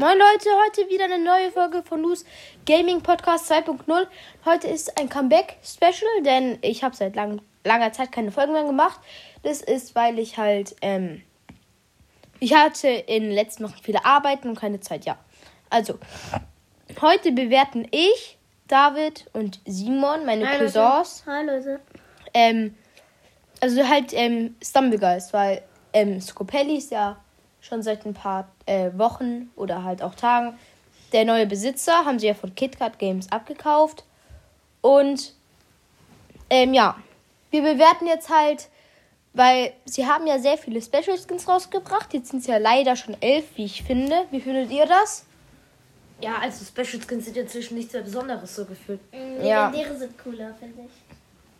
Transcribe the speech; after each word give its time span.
Moin 0.00 0.16
Leute, 0.16 0.48
heute 0.64 0.88
wieder 0.88 1.06
eine 1.06 1.18
neue 1.18 1.50
Folge 1.50 1.82
von 1.82 2.00
Luz 2.00 2.24
Gaming 2.66 3.00
Podcast 3.02 3.50
2.0. 3.50 4.06
Heute 4.44 4.68
ist 4.68 4.96
ein 4.96 5.08
Comeback 5.08 5.56
Special, 5.64 6.22
denn 6.24 6.56
ich 6.62 6.84
habe 6.84 6.94
seit 6.94 7.16
lang, 7.16 7.42
langer 7.64 7.90
Zeit 7.90 8.12
keine 8.12 8.30
Folgen 8.30 8.52
mehr 8.52 8.62
gemacht. 8.62 9.00
Das 9.42 9.60
ist, 9.60 9.96
weil 9.96 10.20
ich 10.20 10.38
halt, 10.38 10.76
ähm, 10.82 11.22
ich 12.38 12.54
hatte 12.54 12.86
in 12.86 13.24
den 13.24 13.32
letzten 13.32 13.64
Wochen 13.64 13.74
viele 13.82 14.04
Arbeiten 14.04 14.48
und 14.50 14.60
keine 14.60 14.78
Zeit, 14.78 15.04
ja. 15.04 15.18
Also, 15.68 15.98
heute 17.00 17.32
bewerten 17.32 17.88
ich, 17.90 18.38
David 18.68 19.28
und 19.32 19.58
Simon, 19.66 20.24
meine 20.24 20.48
Hi, 20.48 20.58
Cousins, 20.58 21.24
Hi 21.26 21.44
Leute. 21.44 21.80
ähm, 22.34 22.76
also 23.60 23.82
halt 23.82 24.12
ähm, 24.12 24.54
Stumblegeist, 24.62 25.32
weil 25.32 25.64
ähm, 25.92 26.20
Scopelli 26.20 26.76
ist 26.76 26.92
ja 26.92 27.18
schon 27.60 27.82
seit 27.82 28.06
ein 28.06 28.14
paar 28.14 28.48
äh, 28.66 28.90
Wochen 28.96 29.50
oder 29.56 29.84
halt 29.84 30.02
auch 30.02 30.14
Tagen 30.14 30.58
der 31.12 31.24
neue 31.24 31.46
Besitzer, 31.46 32.04
haben 32.04 32.18
sie 32.18 32.26
ja 32.26 32.34
von 32.34 32.54
KitKat 32.54 32.98
Games 32.98 33.30
abgekauft. 33.32 34.04
Und 34.80 35.32
ähm, 36.50 36.74
ja, 36.74 36.96
wir 37.50 37.62
bewerten 37.62 38.06
jetzt 38.06 38.28
halt, 38.30 38.68
weil 39.32 39.72
sie 39.84 40.06
haben 40.06 40.26
ja 40.26 40.38
sehr 40.38 40.58
viele 40.58 40.82
Special 40.82 41.18
Skins 41.18 41.48
rausgebracht. 41.48 42.12
Jetzt 42.12 42.30
sind 42.30 42.40
es 42.40 42.46
ja 42.46 42.58
leider 42.58 42.96
schon 42.96 43.16
elf, 43.20 43.44
wie 43.56 43.64
ich 43.64 43.82
finde. 43.82 44.26
Wie 44.30 44.40
findet 44.40 44.70
ihr 44.70 44.86
das? 44.86 45.24
Ja, 46.20 46.36
also 46.40 46.64
Special 46.64 47.02
Skins 47.02 47.26
sind 47.26 47.36
inzwischen 47.36 47.76
nichts 47.76 47.92
mehr 47.92 48.02
Besonderes 48.02 48.54
so 48.54 48.64
gefühlt. 48.64 49.00
Ja. 49.42 49.68
Legendäre 49.68 49.96
sind 49.96 50.18
cooler, 50.18 50.54
finde 50.54 50.82
ich. 50.82 50.90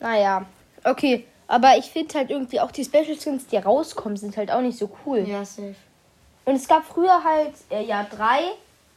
Naja, 0.00 0.46
okay. 0.84 1.26
Aber 1.46 1.76
ich 1.76 1.86
finde 1.86 2.14
halt 2.14 2.30
irgendwie 2.30 2.60
auch 2.60 2.70
die 2.70 2.84
Special 2.84 3.16
Skins, 3.20 3.46
die 3.46 3.56
rauskommen, 3.56 4.16
sind 4.16 4.36
halt 4.36 4.50
auch 4.50 4.60
nicht 4.60 4.78
so 4.78 4.90
cool. 5.04 5.18
Ja, 5.28 5.44
safe. 5.44 5.74
Und 6.44 6.56
es 6.56 6.68
gab 6.68 6.84
früher 6.84 7.22
halt, 7.24 7.54
äh, 7.70 7.84
ja, 7.84 8.04
drei. 8.04 8.40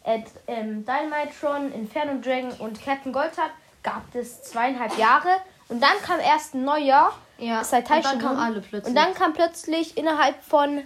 Äh, 0.03 0.21
ähm, 0.47 0.85
Dynamitron, 0.85 1.71
Inferno 1.73 2.21
Dragon 2.21 2.51
und 2.59 2.83
Captain 2.83 3.11
Goldhart 3.11 3.51
gab 3.83 4.03
es 4.13 4.43
zweieinhalb 4.43 4.97
Jahre. 4.97 5.29
Und 5.69 5.81
dann 5.81 6.01
kam 6.03 6.19
erst 6.19 6.55
ein 6.55 6.63
neuer. 6.63 7.13
Ja, 7.37 7.63
Seit 7.63 7.89
und 7.89 8.05
dann 8.05 8.19
kamen 8.19 8.39
alle 8.39 8.61
plötzlich. 8.61 8.89
Und 8.89 8.95
dann 8.95 9.13
kam 9.13 9.33
plötzlich 9.33 9.97
innerhalb 9.97 10.41
von 10.43 10.83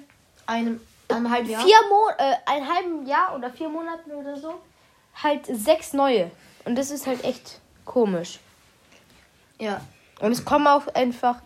einem, 0.47 0.81
einem 1.07 1.31
halben 1.31 1.49
Jahr. 1.49 1.61
vier 1.61 1.77
Mo 1.89 2.09
äh, 2.17 2.35
ein 2.45 2.67
halben 2.67 3.05
Jahr 3.05 3.35
oder 3.35 3.49
vier 3.51 3.69
Monaten 3.69 4.11
oder 4.11 4.37
so 4.37 4.55
halt 5.23 5.45
sechs 5.45 5.93
neue. 5.93 6.31
Und 6.65 6.77
das 6.77 6.91
ist 6.91 7.07
halt 7.07 7.23
echt 7.23 7.59
komisch. 7.85 8.39
Ja. 9.59 9.81
Und 10.19 10.31
es 10.31 10.45
kommen 10.45 10.67
auch 10.67 10.87
einfach 10.93 11.41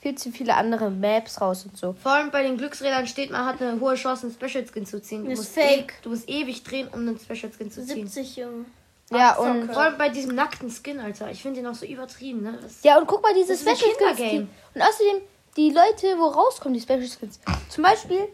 viel 0.00 0.14
zu 0.16 0.30
viele 0.32 0.54
andere 0.54 0.90
Maps 0.90 1.40
raus 1.40 1.64
und 1.66 1.76
so. 1.76 1.94
Vor 2.02 2.12
allem 2.12 2.30
bei 2.30 2.42
den 2.42 2.56
Glücksrädern 2.56 3.06
steht, 3.06 3.30
man 3.30 3.44
hat 3.44 3.60
eine 3.60 3.78
hohe 3.80 3.94
Chance, 3.94 4.26
einen 4.26 4.34
Special 4.34 4.66
Skin 4.66 4.86
zu 4.86 5.00
ziehen. 5.02 5.24
Du 5.24 5.30
Ist 5.30 5.38
musst 5.38 5.54
fake. 5.54 5.92
E 5.92 6.02
du 6.02 6.10
musst 6.10 6.28
ewig 6.28 6.62
drehen, 6.62 6.88
um 6.88 7.00
einen 7.00 7.18
Special 7.18 7.52
Skin 7.52 7.70
zu 7.70 7.84
ziehen. 7.86 8.06
70 8.08 8.36
Junge. 8.36 8.64
Ja, 9.12 9.36
und 9.36 9.66
Vor 9.72 9.82
allem 9.82 9.98
bei 9.98 10.08
diesem 10.08 10.34
nackten 10.36 10.70
Skin, 10.70 11.00
Alter. 11.00 11.30
Ich 11.30 11.42
finde 11.42 11.60
den 11.60 11.66
auch 11.66 11.74
so 11.74 11.84
übertrieben, 11.84 12.42
ne? 12.42 12.58
Das 12.62 12.82
Ja, 12.84 12.96
und 12.98 13.06
guck 13.08 13.22
mal, 13.22 13.34
diese 13.34 13.52
Das 13.52 13.60
ist 13.62 13.68
ein 13.68 13.76
Special 13.76 14.14
Skins. 14.14 14.30
Die, 14.30 14.38
und 14.78 14.82
außerdem, 14.82 15.16
die 15.56 15.70
Leute, 15.70 16.16
wo 16.18 16.26
rauskommen, 16.26 16.74
die 16.74 16.80
Special 16.80 17.02
Skins. 17.08 17.40
Zum 17.68 17.82
Beispiel, 17.82 18.28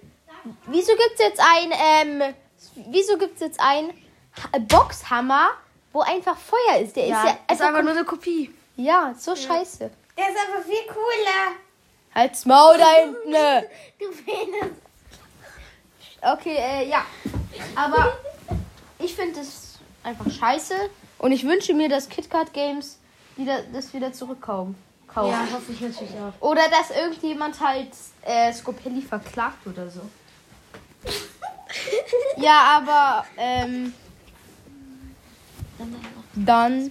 wieso 0.67 0.93
gibt's 0.93 1.19
jetzt 1.19 1.41
ein, 1.41 1.73
ähm, 2.21 2.35
wieso 2.91 3.17
gibt's 3.17 3.41
jetzt 3.41 3.59
ein 3.59 3.89
Ha- 4.37 4.59
Boxhammer, 4.59 5.49
wo 5.95 6.01
einfach 6.03 6.37
Feuer 6.37 6.81
ist? 6.83 6.95
Der 6.95 7.07
ja, 7.07 7.23
ist 7.23 7.25
ja 7.25 7.55
ist 7.55 7.63
einfach 7.63 7.83
nur 7.83 7.93
eine 7.93 8.05
Kopie. 8.05 8.55
Ja, 8.77 9.15
so 9.19 9.35
scheiße. 9.35 9.91
Der 10.17 10.29
ist 10.29 10.37
aber 10.49 10.63
viel 10.63 10.87
cooler. 10.89 11.57
Halt's 12.15 12.47
Maul 12.47 12.79
da 12.79 12.91
hinten. 13.01 13.67
Du 13.99 14.11
Penis. 14.25 14.73
Okay, 16.23 16.57
äh, 16.57 16.89
ja. 16.89 17.05
Aber 17.75 18.17
ich 18.99 19.15
finde 19.15 19.41
es 19.41 19.79
einfach 20.03 20.31
scheiße. 20.31 20.75
Und 21.19 21.33
ich 21.33 21.45
wünsche 21.45 21.75
mir, 21.75 21.89
dass 21.89 22.09
KitKat 22.09 22.53
Games 22.53 22.99
wieder, 23.37 23.63
das 23.73 23.93
wieder 23.93 24.13
zurückkaufen. 24.13 24.75
Kaufen. 25.07 25.31
Ja, 25.31 25.47
hoffe 25.53 25.73
ich 25.73 25.81
natürlich 25.81 26.13
auch. 26.15 26.47
Oder 26.47 26.63
dass 26.69 26.91
irgendjemand 26.91 27.61
halt 27.61 27.91
äh, 28.23 28.53
Scopelli 28.53 29.03
verklagt 29.03 29.67
oder 29.67 29.89
so. 29.89 30.01
ja, 32.37 32.79
aber 32.79 33.25
ähm, 33.37 33.95
dann 36.35 36.91